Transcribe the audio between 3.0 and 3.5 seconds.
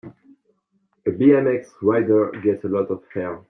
air.